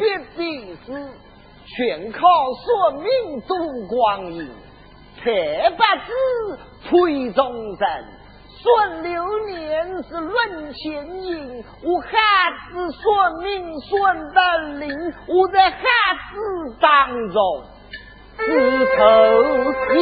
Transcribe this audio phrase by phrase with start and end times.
[0.00, 0.88] 做别的事，
[1.76, 2.18] 全靠
[2.54, 3.52] 算命度
[3.86, 4.48] 光阴。
[5.22, 6.10] 才八字
[6.88, 8.04] 配众人，
[8.62, 11.62] 算流年是论前因。
[11.84, 12.10] 我汉
[12.72, 14.88] 子算命算得灵，
[15.28, 15.80] 我在汉
[16.32, 16.38] 子
[16.80, 17.62] 当中
[18.38, 19.02] 自头
[19.92, 19.98] 天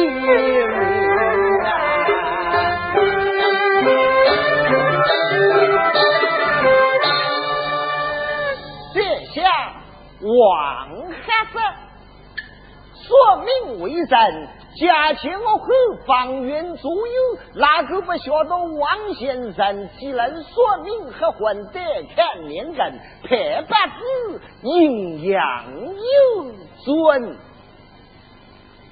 [13.79, 15.67] 为人，家前我后
[16.05, 21.79] 方圆左右，哪个不晓得王先生既然说命和婚得
[22.15, 26.51] 看年根，配八字阴阳有
[26.83, 27.37] 准。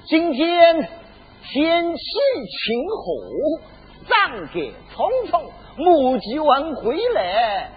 [0.06, 0.88] 今天
[1.42, 2.00] 天气
[2.64, 3.04] 晴和，
[4.08, 4.96] 长节匆
[5.30, 7.70] 匆，母鸡问回来，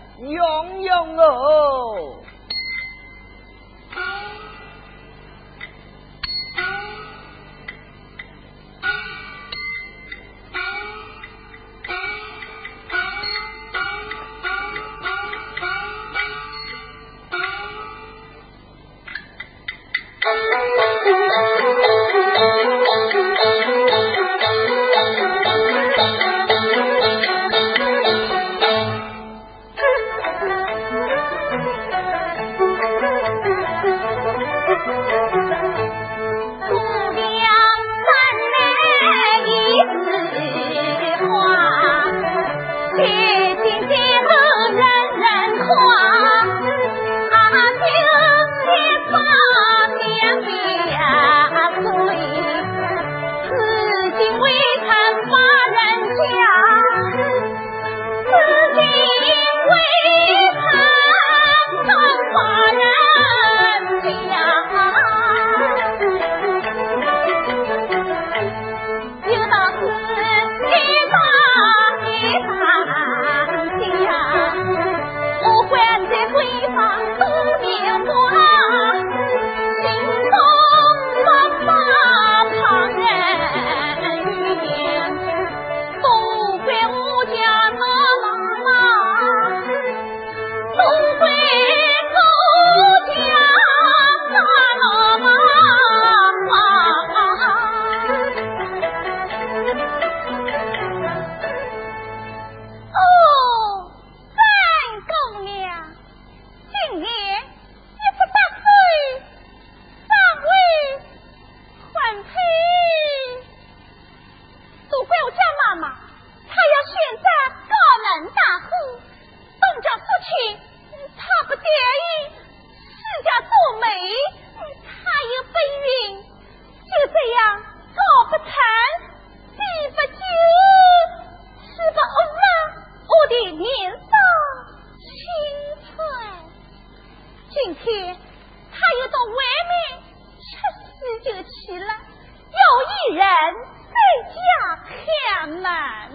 [145.60, 146.12] 满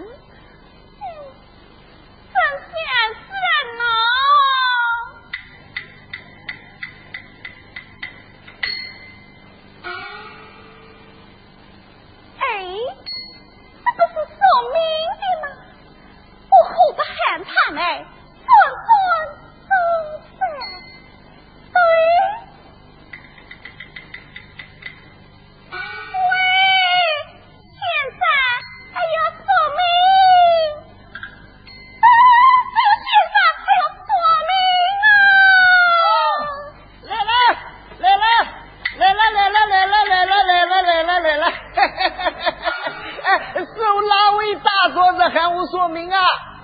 [45.29, 46.19] 喊我说明啊！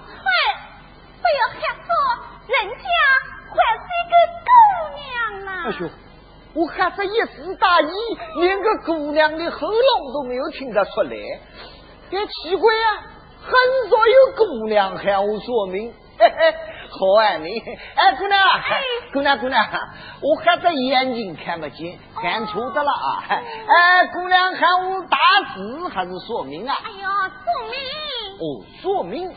[0.08, 0.30] 嗨，
[1.22, 1.90] 不要喊错，
[2.48, 2.86] 人家
[3.50, 4.14] 还是一个
[4.46, 4.52] 姑
[4.98, 5.50] 娘呢。
[5.66, 5.90] 哎呦，
[6.56, 7.92] 我喊这一时大意，
[8.42, 11.12] 连个姑娘的喉咙都没有听得出来，
[12.12, 13.04] 也奇怪啊！
[13.44, 13.52] 很
[13.90, 16.56] 少有姑娘喊我说明，嘿嘿，
[16.90, 17.60] 好啊你，
[17.96, 18.40] 哎姑娘，
[19.12, 19.66] 姑娘姑娘，
[20.22, 23.24] 我喊这眼睛看不见，看错的了啊！
[23.28, 25.18] 哎姑娘喊我打
[25.54, 26.78] 字还是说明啊？
[26.86, 27.74] 哎呦，说明。
[28.40, 29.30] 哦，说明。
[29.30, 29.36] 嗯。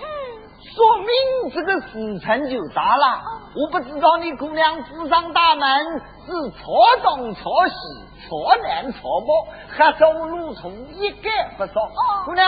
[0.74, 1.08] 说明
[1.54, 3.22] 这个时辰就大了。
[3.54, 5.68] 我不知道你姑娘府上大门
[6.26, 6.66] 是朝
[7.02, 7.74] 东朝西，
[8.28, 9.28] 朝南朝北，
[9.70, 11.72] 还走路从一概不少。
[12.26, 12.44] 姑娘，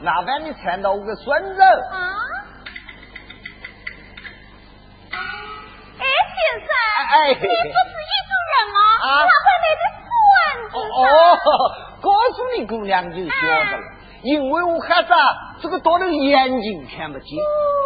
[0.00, 1.62] 麻烦你搀到我个孙子。
[1.62, 2.16] 啊。
[5.98, 6.68] 先生，
[7.10, 8.78] 哎，你不是一族人吗？
[9.02, 10.08] 啊，哪会来的孙
[10.70, 10.74] 子？
[10.98, 11.06] 哦，
[12.00, 13.82] 告诉你姑娘就晓得了，
[14.22, 15.12] 因为我孩子
[15.60, 17.38] 这个到了眼睛看不见，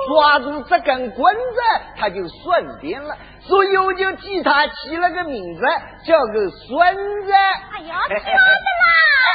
[0.08, 1.60] 抓住这根棍子
[1.96, 5.62] 他就顺便了，所以我就替他起了个名字，
[6.04, 7.32] 叫个孙子。
[7.32, 8.86] 哎呀，晓得啦！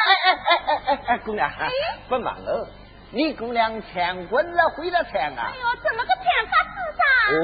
[0.08, 1.50] 哎哎哎哎哎哎，姑娘，
[2.08, 2.68] 不忙了。
[3.12, 5.52] 你姑娘唱棍子会了唱啊？
[5.54, 7.02] 哎呦，怎么个唱法子噻？
[7.38, 7.40] 哦，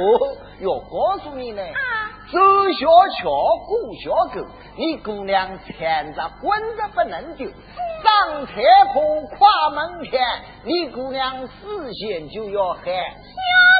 [0.59, 1.61] 要告诉你呢。
[1.63, 2.11] 啊。
[2.31, 2.39] 走
[2.79, 2.87] 小
[3.17, 3.29] 桥，
[3.67, 3.71] 过
[4.03, 4.45] 小沟，
[4.75, 7.47] 你姑娘牵着棍子不能丢。
[7.47, 8.53] 上车
[8.93, 10.19] 坡，跨门前，
[10.63, 12.83] 你姑娘事先就要喊。
[12.83, 12.91] 晓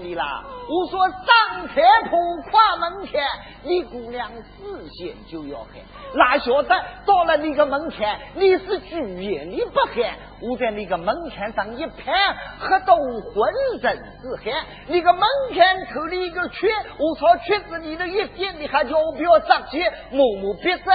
[0.00, 3.22] 你啦，我说上车铺跨门前，
[3.62, 5.74] 你姑娘事先就要喊，
[6.14, 14.64] 哪晓得到了你个门前，你是拒绝你不喊，我在你个门前上一拍，喝到浑身是汗。
[14.86, 20.92] 你个门前扣了一个圈，我朝圈子里的一点，你还叫我不要着急，默默别着，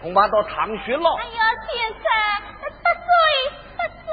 [0.00, 1.10] 恐怕到唐学了。
[1.18, 2.02] 哎呀，先生，
[2.60, 3.08] 得罪
[3.76, 4.08] 得罪，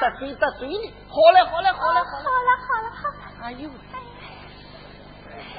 [0.00, 0.94] 得罪得罪你。
[1.08, 3.14] 好嘞，好嘞，好嘞，好了，好了，好了，好了。
[3.42, 3.70] 哎呦！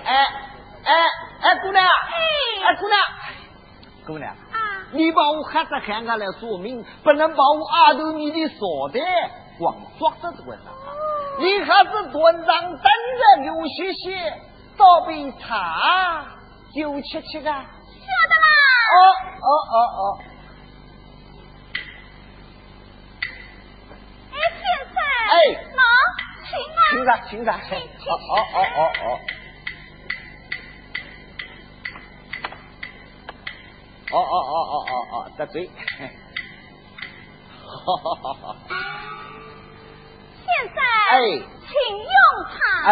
[0.03, 0.25] 哎
[0.83, 0.93] 哎
[1.41, 1.83] 哎，姑娘！
[1.83, 1.87] 哎，
[2.65, 2.99] 哎，姑娘！
[4.05, 4.31] 姑娘！
[4.31, 4.57] 啊！
[4.93, 8.99] 你把我孩子喊过来说明，不能把我阿头你的锁袋
[9.57, 10.65] 光抓着这个上。
[11.39, 14.33] 你还是端上等着给我谢谢，
[14.77, 16.25] 倒杯茶，
[16.75, 17.63] 酒吃吃啊。
[17.63, 18.45] 晓得啦。
[18.91, 18.97] 哦
[19.39, 20.19] 哦哦哦。
[26.91, 29.09] 请啊，请着，请着，哦哦哦哦
[34.11, 35.69] 哦，哦哦哦哦哦哦，得罪，
[37.63, 38.43] 好好好好，
[40.43, 40.75] 先生，
[41.11, 41.13] 哎，
[41.65, 42.05] 请用
[42.51, 42.59] 茶，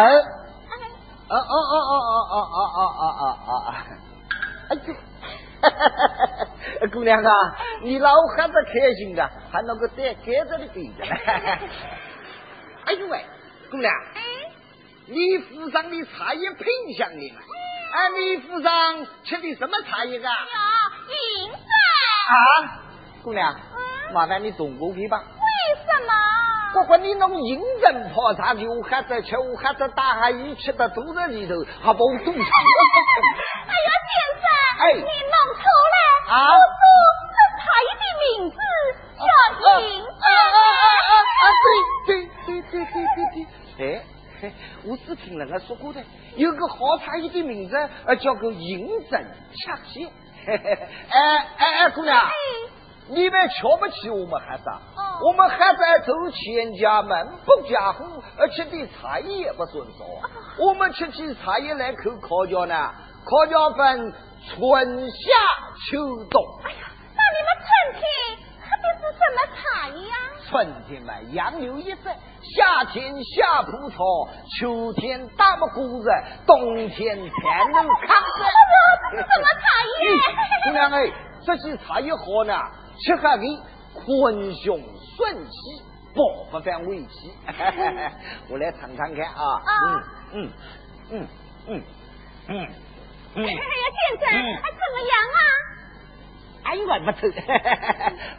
[1.28, 3.68] 哦哦哦哦哦哦哦哦哦哦，
[4.70, 4.72] 哎
[6.80, 7.30] 呦，姑娘啊，
[7.82, 11.04] 你老汉子开心的，还那个带盖子的对着。
[12.86, 13.24] 哎呦喂，
[13.70, 14.20] 姑娘，哎，
[15.06, 16.66] 你府上的茶叶品
[16.98, 17.22] 相呢？
[17.92, 20.32] 哎，你府上吃的什么茶叶啊？
[21.06, 21.56] 有银子。
[21.56, 22.34] 啊，
[23.22, 23.54] 姑娘，
[24.12, 25.18] 麻烦你动过去吧。
[25.18, 25.44] 为
[25.86, 26.12] 什么？
[26.72, 32.40] 不管你弄银针泡茶，就还在吃，我还在大海鱼吃的肚子里头，还把我肚子。
[32.40, 34.44] 哎呀，先生，
[34.80, 36.34] 哎，你弄错了。
[36.34, 36.34] 啊。
[36.50, 36.82] 我说
[37.30, 38.56] 这茶叶的名字
[39.16, 39.22] 叫
[39.78, 40.10] 银针。
[40.10, 40.60] 啊啊啊
[41.06, 41.44] 啊啊！
[41.62, 42.30] 对对。
[42.70, 43.46] 对对对对，
[43.80, 44.52] 哎，
[44.84, 46.02] 我只听人家说过的，
[46.36, 50.06] 有个好茶叶的名字，呃，叫个银针恰蟹。
[50.46, 50.78] 哎
[51.58, 52.28] 哎哎，姑娘，
[53.08, 54.64] 你们瞧不起我们孩子？
[55.22, 60.04] 我们孩子走千家门不家户，而且对茶叶也不算少。
[60.58, 62.94] 我们吃起茶叶来口烤焦呢，
[63.24, 64.14] 烤焦分
[64.48, 65.14] 春夏
[65.90, 66.42] 秋冬。
[66.64, 68.02] 哎呀，那你们春天
[68.60, 70.16] 喝的是什么茶叶呀？
[70.50, 72.10] 春天嘛，杨柳一色；
[72.42, 74.28] 夏天夏葡萄，
[74.58, 76.10] 秋天大木果子，
[76.44, 77.30] 冬天甜
[77.72, 78.42] 豆糠子。
[79.12, 79.62] 这是什么茶
[80.00, 80.02] 叶？
[80.64, 81.06] 姑娘哎，
[81.46, 82.52] 这些茶叶好呢，
[82.98, 83.44] 吃下去
[83.94, 84.80] 坤胸
[85.16, 85.52] 顺气，
[86.16, 86.18] 饱
[86.50, 87.32] 不犯胃气。
[88.50, 89.62] 我来尝尝看啊。
[89.68, 90.02] 嗯
[90.32, 90.50] 嗯
[91.12, 91.28] 嗯
[91.68, 91.84] 嗯
[92.48, 92.68] 嗯
[93.36, 93.46] 嗯。
[93.46, 95.40] 哎呀，先生，怎么样啊？
[96.64, 97.28] 哎呦， 不臭，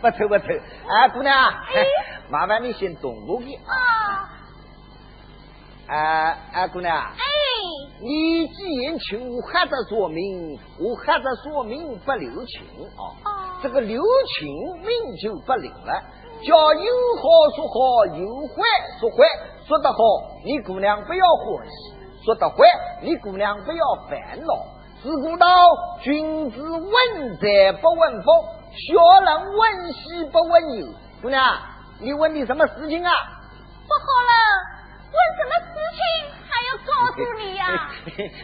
[0.01, 0.54] 不臭不臭。
[0.88, 1.86] 啊，姑娘，哎
[2.30, 4.30] 麻烦你先动过去啊。
[5.88, 6.96] 啊啊，姑娘。
[6.98, 7.25] 哎。
[8.04, 12.63] 你既然请我喝着说明，我喝着说明不留情
[13.24, 13.60] 啊。
[13.62, 14.48] 这个留情
[14.82, 14.90] 命
[15.22, 16.01] 就不灵了。
[16.44, 17.24] 叫有好
[17.56, 18.63] 说好，有坏
[19.00, 19.18] 说坏，
[19.68, 19.98] 说得好，
[20.44, 21.94] 你姑娘不要欢喜；
[22.25, 22.66] 说得坏，
[23.04, 24.54] 你姑娘不要烦恼。
[25.03, 25.48] 自古道，
[26.01, 28.29] 君子问财不问福，
[28.72, 30.93] 小人问喜不问忧。
[31.24, 31.58] 姑娘，
[32.00, 33.12] 你问你什么事情啊？
[33.88, 34.31] 不好了，
[35.12, 36.01] 问什么事情
[36.48, 37.89] 还要告诉你呀？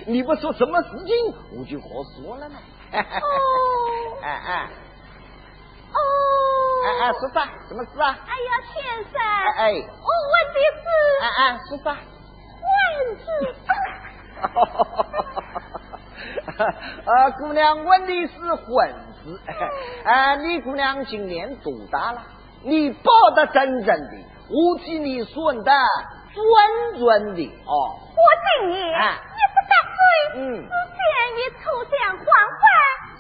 [0.08, 1.16] 你不说什么事情，
[1.60, 2.56] 我就好说了呢。
[2.92, 2.98] 哦，
[4.24, 4.70] 哎哎，
[5.94, 5.96] 哦，
[6.86, 7.48] 哎哎，说啥？
[7.68, 8.18] 什么事啊？
[8.26, 9.14] 哎呀，先生，
[9.58, 10.86] 哎，我问的是，
[11.22, 11.86] 哎哎，说啥？
[12.66, 13.26] 问字。
[16.58, 19.40] 啊， 姑娘问的是婚事。
[20.04, 22.24] 啊， 你姑娘今年多大了？
[22.64, 24.18] 你抱得真真的，
[24.50, 25.72] 我替你算的
[26.34, 26.44] 准
[27.00, 28.00] 准的哦。
[28.10, 28.18] 我
[28.60, 32.26] 今年二十八岁，嗯，是三月初三黄
[32.58, 32.60] 昏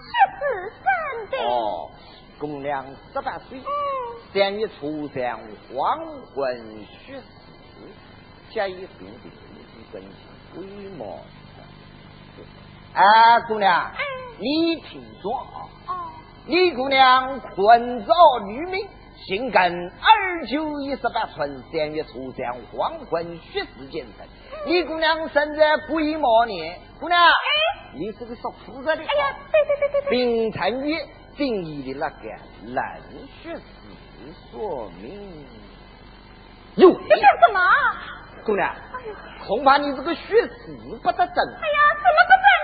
[0.02, 0.40] 十四
[0.74, 0.86] 生
[1.30, 1.34] 的。
[1.48, 1.56] 哦，
[2.40, 3.62] 姑娘十八岁，
[4.34, 5.40] 三月初三
[5.72, 6.00] 黄
[6.34, 6.36] 昏
[7.06, 7.26] 十四，
[8.50, 9.30] 加一分的
[9.78, 10.02] 一根
[10.56, 11.20] 规毛。
[12.98, 13.92] 啊，姑娘，
[14.40, 15.32] 你听说
[15.86, 16.10] 啊？
[16.48, 18.14] 李姑娘困造
[18.48, 18.88] 女命，
[19.28, 24.26] 姓庚，二九一十八春三月初三黄昏血时建成。
[24.66, 27.22] 李姑娘生在癸卯年，姑娘，
[27.94, 28.94] 你是个属兔子的。
[28.94, 30.10] 哎呀，对对对对对。
[30.10, 30.98] 丙辰月
[31.36, 32.30] 定义的那个
[32.66, 32.84] 冷
[33.44, 33.62] 血时
[34.50, 35.46] 说明。
[36.78, 37.60] 哟，这干什么？
[38.44, 38.74] 姑娘，
[39.46, 41.36] 恐怕你这个血死不得正。
[41.62, 42.57] 哎呀，怎么不正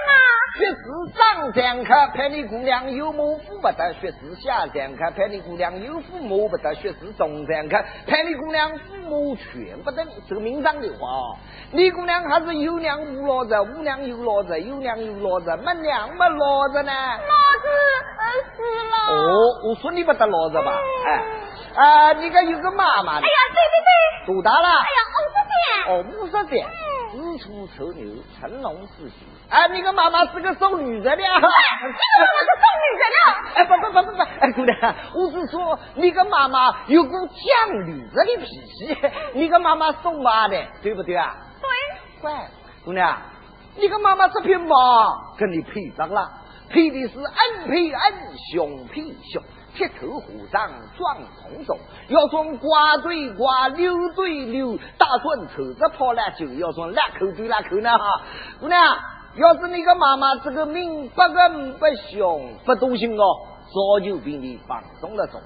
[0.54, 0.60] 啊？
[0.60, 0.84] 血死
[1.18, 10.06] 上三克，盼你姑娘有母父不得；血死下三克，盼你姑娘有父母不得；血死中三克，盼你姑娘父母全不得。
[10.28, 11.36] 这个名上的话，
[11.72, 16.92] 你姑娘还是有娘无老子，无娘有老子，有娘有老子，没娘没老子呢？
[16.94, 17.68] 老子
[18.56, 18.96] 死了。
[19.10, 19.34] 哦，
[19.68, 20.72] 我说你不得老子吧？
[21.06, 23.14] 哎，啊，你个有个妈妈。
[23.14, 24.36] 哎呀，对对对。
[24.36, 24.68] 多大了？
[24.68, 25.54] 哎呀，五十岁。
[25.90, 26.66] 哦，五十岁。
[27.22, 28.06] 子丑丑牛，
[28.40, 29.26] 成龙是喜。
[29.50, 31.40] 哎，你个妈妈是个送女人的，啊！
[31.40, 31.48] 这个
[32.20, 33.18] 妈妈是送女人的？
[33.56, 38.98] 哎，不不不不不，哎，姑娘，我是说你个妈妈有股犟女人的脾气，
[39.34, 41.36] 你个妈妈送马的，对不对啊？
[41.62, 41.70] 对。
[42.22, 42.48] 乖，
[42.84, 43.22] 姑娘，
[43.76, 44.76] 你个妈妈这匹马
[45.38, 46.32] 跟你配上了，
[46.70, 48.14] 配的是恩配恩，
[48.54, 49.02] 兄配
[49.32, 49.44] 兄。
[49.76, 51.78] 铁头虎掌撞铜钟，
[52.10, 58.22] 要从瓜对瓜，溜对溜，打算抽着跑了，就要从烂口对烂口呢哈。
[58.60, 58.80] 姑娘，
[59.36, 63.24] 要是你个妈妈这个命不恩不凶不动心哦，
[63.66, 65.42] 早就比你放松了种。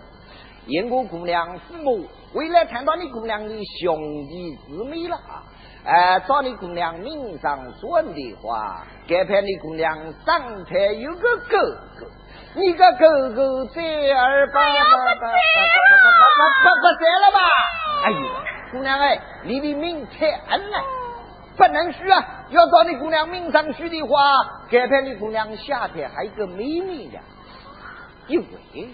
[0.66, 5.44] 燕国姑娘父母未来看到你姑娘的兄弟姊妹了啊，
[5.86, 11.58] 哎，照你姑娘命上算的话，该判你姑娘上台有个哥
[11.98, 12.08] 哥。
[12.56, 15.26] 你个狗狗在儿吧，不不
[16.64, 17.40] 不不在了吧？
[18.06, 18.18] 哎呦，
[18.72, 20.78] 姑娘哎，你的命太恩了，
[21.56, 22.46] 不能许啊！
[22.50, 24.20] 要照你姑娘命上去的话，
[24.70, 27.20] 改判你姑娘下天还有个秘密的，
[28.28, 28.90] 因为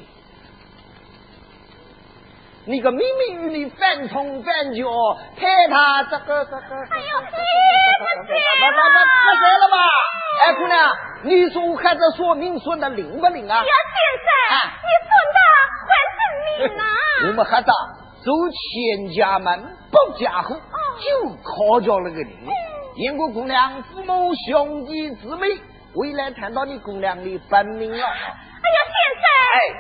[2.65, 4.88] 你个秘密与你翻冲翻脚，
[5.36, 7.36] 太他这个这个，哎呦，不不
[8.24, 9.77] 不不在了吧？
[10.46, 13.58] 哎，姑娘，你说我还在说明说的灵不灵啊？
[13.58, 14.32] 呀，先生，
[14.79, 15.38] 你说的
[15.89, 16.84] 很灵啊！
[17.27, 22.50] 我们还在走千家门，不家户，就靠着那个灵。
[22.96, 25.48] 燕国姑娘父母兄弟姊妹，
[25.96, 27.98] 未来谈到你姑娘的本命了。
[27.98, 28.15] 哎呀，
[28.88, 29.25] 先生，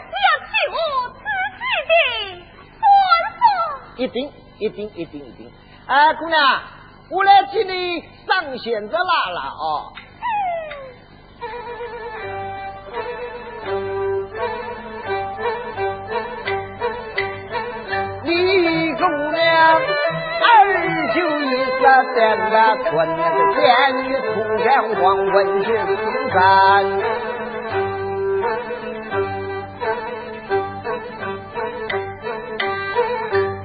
[0.09, 2.42] 你要替我仔细的。
[3.95, 5.51] 一定，一定，一定，一定。
[5.85, 6.61] 哎，姑娘，
[7.11, 9.93] 我来替你上线子拉拉啊。
[18.23, 19.81] 李姑娘，
[20.41, 20.47] 二
[21.13, 21.81] 九一十
[22.15, 22.15] 三
[22.49, 22.55] 个
[22.89, 23.61] 春，那个三
[24.07, 24.33] 月初
[24.63, 25.33] 三黄昏
[25.63, 25.93] 去四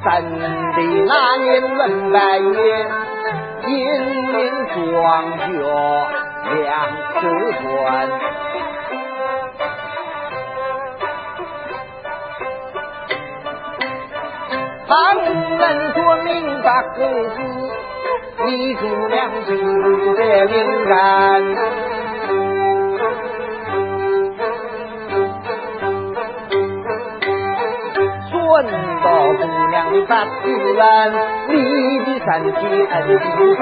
[0.09, 0.25] 山。
[0.25, 1.47] 的那年
[1.77, 2.57] 轮白月，
[3.67, 4.39] 隐隐
[4.73, 4.77] 庄
[5.37, 5.51] 稼
[6.55, 6.65] 两
[7.21, 7.23] 枝
[7.61, 7.67] 端。
[14.89, 14.91] 旁
[15.59, 15.63] 人
[15.93, 16.27] 说明
[16.63, 16.99] 白个
[17.29, 17.37] 子，
[18.47, 19.49] 你姑娘心
[20.17, 20.57] 在敏
[20.89, 20.95] 感。
[29.99, 30.29] 的发自
[30.75, 31.13] 然，
[31.49, 31.53] 你
[32.05, 33.61] 的三姐恩情深。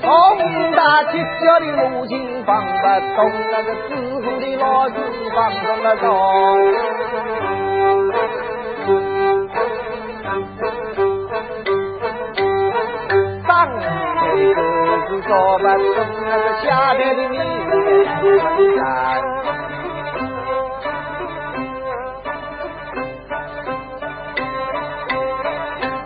[0.00, 0.06] 从
[0.72, 2.12] 大街小的路径
[2.44, 2.66] 放不
[3.16, 3.90] 动，那个知
[4.22, 4.94] 府的老子
[5.34, 6.04] 放动了动。
[15.26, 15.96] 说不出
[16.28, 17.40] 那个下边的名
[18.76, 18.80] 山。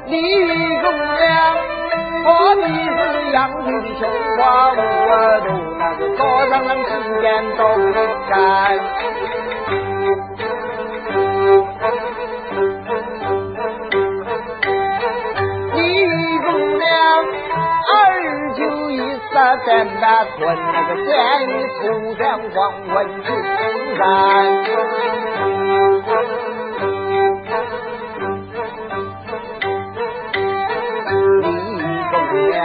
[0.06, 0.12] 李
[0.78, 0.86] 姑
[1.18, 1.28] 娘，
[2.24, 2.98] 我你是
[3.32, 4.00] 杨柳的绣
[4.36, 4.40] 花
[4.72, 4.74] 屋，
[5.44, 5.46] 都
[5.78, 6.88] 那个早上能七
[7.20, 7.60] 点都
[8.30, 8.32] 干。
[19.68, 20.38] 在那村
[20.72, 21.12] 那个山
[21.46, 21.52] 里
[21.82, 21.84] 土
[22.16, 22.56] 上黄
[22.88, 23.28] 昏去
[23.98, 24.02] 山，
[31.42, 31.46] 李
[32.10, 32.16] 公
[32.48, 32.56] 娘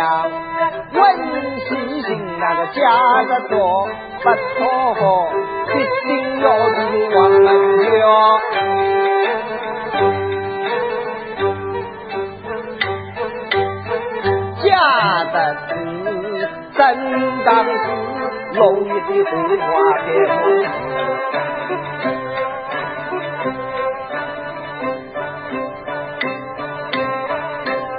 [0.94, 0.98] 问
[1.60, 1.68] 细
[2.04, 2.08] 心
[2.40, 2.80] 那个家
[3.28, 3.54] 的做
[4.24, 4.26] 不
[4.58, 4.64] 妥，
[5.68, 5.76] 一
[6.08, 6.80] 定要入
[7.16, 7.46] 王门
[7.84, 7.92] 家，
[14.64, 14.66] 家
[15.34, 15.63] 的。
[16.76, 16.80] 正
[17.46, 17.72] 当是
[18.56, 19.64] 龙爷的红花
[20.00, 20.06] 天，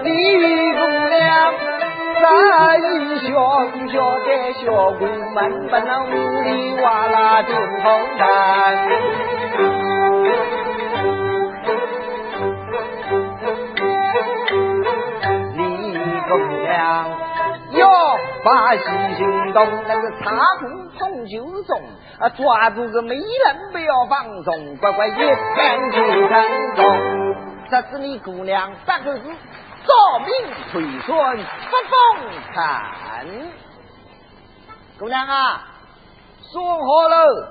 [0.02, 0.06] 李
[0.72, 1.18] 姑娘
[2.20, 2.24] 在
[2.78, 2.82] 一
[3.20, 3.30] 小
[3.88, 4.64] 小的小
[4.98, 5.02] 姑
[5.34, 6.48] 门，不能屋里
[6.82, 7.84] 瓦拉顶红
[8.18, 8.22] 毯。
[18.44, 18.82] 把细
[19.16, 21.80] 行动，那个插红从酒中
[22.20, 25.96] 啊，抓住个美人不要放松，乖乖一看就
[26.28, 26.84] 成功。
[27.70, 29.22] 这是你姑娘八个字，
[29.86, 30.28] 照命
[30.70, 32.84] 推算不风看。
[34.98, 35.64] 姑娘啊，
[36.52, 37.48] 说好了。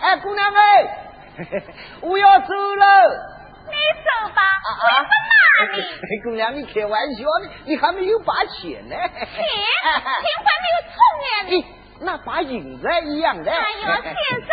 [0.00, 0.86] 哎，姑娘哎，
[2.02, 2.84] 我要走了。
[3.66, 4.70] 你走吧，我
[5.02, 6.22] 不骂你。
[6.22, 7.50] 姑娘，你开玩笑呢？
[7.64, 8.94] 你还没有把钱呢。
[8.94, 11.26] 钱， 钱还没有充呢！
[11.48, 11.52] 你
[12.00, 13.50] 那把银子一样的。
[13.50, 14.50] 哎呦， 先生，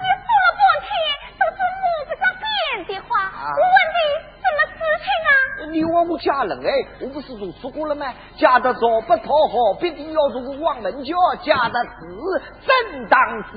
[0.00, 0.90] 你说了半天
[1.38, 2.44] 都是摸不着边
[2.86, 3.32] 的话。
[3.34, 3.98] 我问你，
[4.38, 5.30] 什么事情啊？
[5.70, 8.12] 你问我嫁人哎，我不是都说过了吗？
[8.36, 13.18] 嫁得早不讨好，必定要做个望门脚；家的事正当
[13.50, 13.56] 时，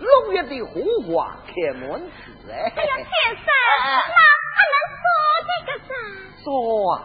[0.00, 2.72] 六月的荷花开满枝哎。
[2.74, 3.44] 哎呀，先生，
[3.84, 4.16] 那
[6.42, 6.44] 个啥？
[6.44, 7.02] 说啊，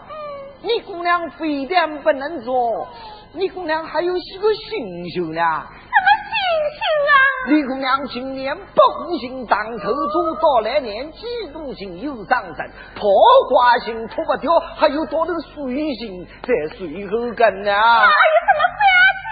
[0.63, 2.87] 你姑娘非但不能做，
[3.33, 5.41] 你姑娘还有些个心胸呢。
[5.41, 6.31] 什么新
[6.73, 7.13] 秀啊
[7.47, 13.01] 李姑娘今年不虎星当头猪，到来年几度星又上升，桃
[13.49, 17.71] 花星脱不掉，还有多头水星在水后跟呢。
[17.71, 18.81] 还有什么法
[19.13, 19.25] 子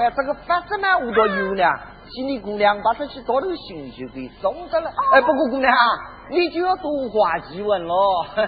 [0.00, 1.64] 哎，这个法子呢，我倒有呢。
[2.10, 4.90] 请你姑娘把这些多头星就给送得了。
[5.12, 5.74] 哎，不过姑娘，
[6.30, 7.94] 你就要多花几文喽。
[8.34, 8.44] 那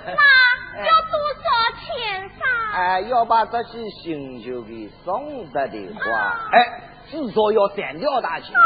[0.84, 1.44] 要多少
[1.78, 2.40] 钱噻？
[2.74, 6.86] 哎，要把这些星球给送得的话，哎。
[7.10, 8.54] 至少要三条大钱。
[8.54, 8.60] 啊，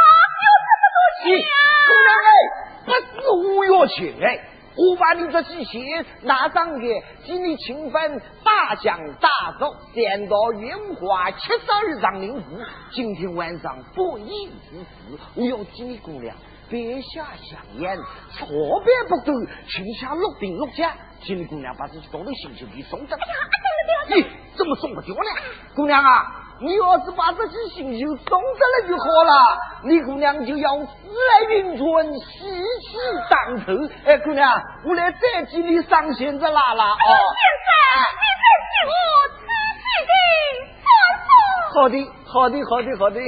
[0.44, 1.56] 有这么多钱啊！
[1.88, 2.30] 姑娘哎，
[2.84, 3.24] 不是
[3.56, 4.26] 我要钱哎，
[4.76, 12.58] 我把你这些钱拿上去，给你请份大奖大寿，三道圆花，七十二张灵符。
[12.90, 16.36] 今天晚上不义之时，我要给你姑娘
[16.68, 17.96] 别下香烟，
[18.32, 18.46] 错
[18.84, 19.32] 别不够，
[19.68, 23.16] 请下六顶六甲，请你姑娘把这些多的星星给送走。
[23.16, 23.60] 哎呀，送
[24.08, 24.16] 不掉！
[24.16, 25.20] 咦，怎么送不掉呢？
[25.74, 26.40] 姑娘啊！
[26.60, 32.96] 你要是把这些星星送得了就好了，你姑娘就要死来运转，喜气
[33.28, 33.72] 当头。
[34.04, 36.94] 哎，姑娘，我来再替你上线子拉拉啊！
[36.94, 37.08] 先
[37.66, 37.68] 生，
[38.14, 38.94] 你再替我
[39.34, 39.42] 仔
[39.82, 40.12] 细的
[40.80, 40.86] 说
[41.24, 41.26] 说。
[41.74, 43.18] 好的，好的，好的，好的。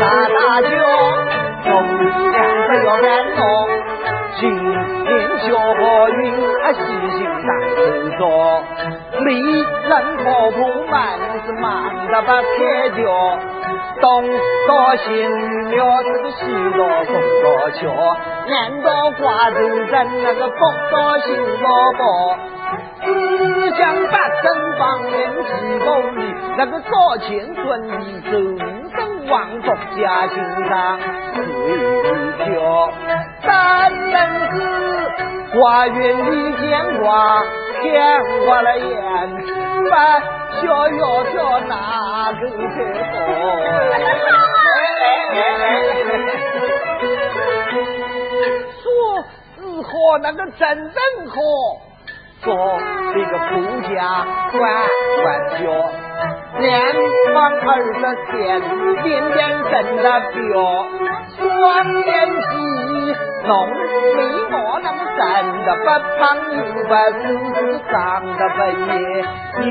[0.00, 0.68] 大大叫，
[1.64, 1.70] 红
[2.30, 2.88] 娘子要
[4.40, 4.40] 今
[5.04, 5.48] 年小
[6.08, 6.20] 云
[6.62, 6.78] 啊，细
[7.16, 7.78] 心当手
[8.18, 8.22] 作，
[9.20, 9.92] 离人
[10.24, 10.58] 婆婆
[10.90, 10.92] 满
[11.44, 11.62] 是忙
[12.10, 13.00] 得不开脚，
[14.00, 14.24] 东
[14.68, 15.30] 到新
[15.68, 18.16] 庙这个西到东到桥，
[18.48, 20.56] 南到瓜州镇那个北
[20.90, 22.38] 到新老堡，
[23.04, 24.44] 只想八生
[24.78, 25.12] 方圆
[25.44, 25.50] 几
[25.84, 28.30] 公里，那个早前顺利走
[28.96, 30.34] 生王国家心
[30.68, 30.98] 上
[31.34, 31.40] 最
[32.44, 32.90] 飘，
[33.42, 34.14] 三人
[34.50, 34.54] 子
[35.54, 37.42] 花园里见挂，
[37.82, 38.02] 见
[38.46, 38.88] 花了眼，
[39.90, 39.96] 把
[40.60, 42.76] 小腰条哪个开
[48.82, 48.84] 说
[49.56, 49.90] 是好
[50.22, 50.60] 那个真
[50.92, 51.34] 正好。
[52.44, 52.46] 说
[53.14, 53.50] 这个夫
[53.82, 54.60] 家管
[55.22, 55.24] 管
[55.62, 55.64] 教，
[56.54, 56.60] 南
[57.32, 57.36] 方
[57.66, 57.96] 二十
[58.30, 58.32] 天，
[59.02, 60.52] 点点生的标，
[61.38, 61.40] 双
[62.04, 62.52] 眼细，
[63.46, 63.50] 浓
[64.16, 64.18] 眉
[64.50, 65.20] 毛那么真
[65.64, 65.84] 的不
[66.18, 66.20] 胖
[66.52, 66.92] 又不瘦，
[67.90, 67.92] 长
[68.36, 68.58] 得不
[68.92, 68.94] 也
[69.60, 69.66] 又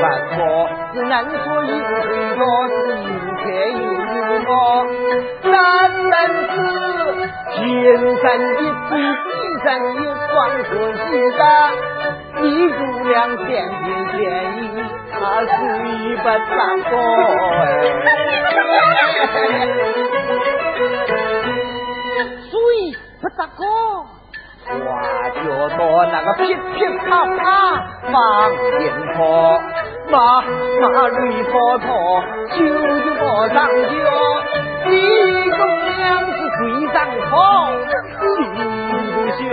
[0.00, 0.02] 不
[0.34, 0.36] 错，
[0.94, 1.12] 是能
[1.44, 2.06] 说有嘴
[2.36, 2.72] 角，是
[3.04, 3.06] 有
[3.42, 3.44] 开
[3.76, 3.82] 有
[4.44, 4.48] 高，
[5.42, 5.52] 三
[5.92, 6.12] 人
[6.48, 6.52] 子
[7.52, 7.56] 天
[8.00, 8.24] 生
[8.56, 8.92] 一对，
[9.24, 9.32] 地
[9.62, 9.96] 上一
[10.30, 10.32] 双
[10.64, 11.06] 合喜
[11.36, 11.40] 的。
[12.40, 14.22] 你姑娘甜言甜
[14.58, 14.62] 语，
[15.12, 15.48] 他虽
[16.16, 16.52] 不长
[16.90, 16.92] 高，
[22.50, 22.52] 虽
[23.20, 23.62] 不长高，
[24.66, 24.68] 话
[25.30, 25.38] 就
[25.78, 26.58] 到那个噼噼
[27.06, 27.38] 啪啪
[28.10, 28.12] 放
[28.78, 28.82] 鞭
[29.14, 29.18] 炮，
[30.10, 30.14] 马
[30.80, 31.88] 马驴跑跑，
[32.56, 32.56] 就
[33.00, 33.68] 就跑上桥，
[34.86, 34.90] 你
[35.50, 35.56] 姑
[35.96, 36.94] 娘是最长
[37.30, 37.32] 好，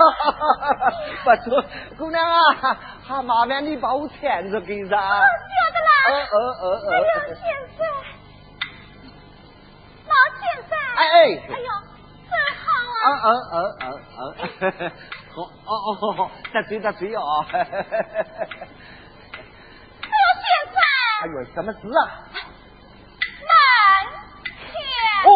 [0.00, 0.96] 哈哈哈哈哈！
[1.24, 1.62] 不错，
[1.98, 4.90] 姑娘啊，还麻烦你把我牵着给上。
[4.90, 5.90] 晓得啦。
[6.08, 7.00] 呃呃呃呃。
[10.06, 10.70] 老先生。
[10.96, 11.68] 哎哎，哎呦，
[12.30, 12.64] 真好
[13.00, 13.04] 啊！
[13.04, 13.84] 嗯嗯嗯
[14.16, 14.20] 嗯
[14.60, 14.90] 嗯，
[15.32, 16.18] 好哦哦好，
[16.52, 17.20] 得罪得罪哦。
[17.50, 17.68] 刘先
[20.66, 20.74] 生。
[21.20, 22.00] 哎呦，什么事啊？
[23.46, 23.52] 门
[24.72, 24.74] 前。
[25.24, 25.28] 哦，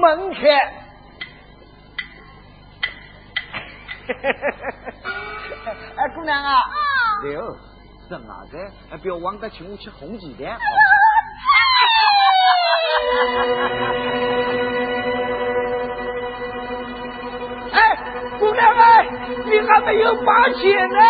[0.00, 0.85] 门开。
[5.96, 6.56] 哎，姑娘啊。
[7.22, 7.56] 刘，
[8.08, 8.98] 是哪个？
[8.98, 10.56] 不要忘得请我吃红鸡蛋。
[17.72, 17.78] 哎，
[18.38, 18.82] 姑娘们，
[19.46, 21.00] 你还没有把钱呢！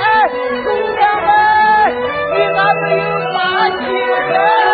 [0.00, 0.28] 哎，
[0.64, 1.30] 姑娘们，
[2.32, 3.78] 你还没有把钱
[4.32, 4.71] 呢！